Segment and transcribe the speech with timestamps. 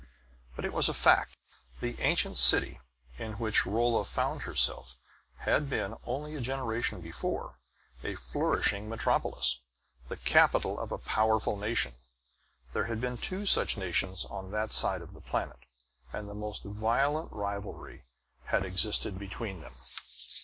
[0.55, 1.37] But it was a fact.
[1.79, 2.79] The ancient city
[3.19, 4.95] in which Rolla found herself
[5.35, 7.59] had been, only a generation before,
[8.03, 9.61] a flourishing metropolis,
[10.09, 11.93] the capital of a powerful nation.
[12.73, 15.59] There had been two such nations on that side of the planet,
[16.11, 18.05] and the most violent rivalry
[18.45, 19.73] had existed between them.